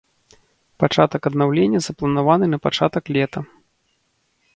[0.83, 3.39] Пачатак аднаўлення запланаваны на пачатак лета.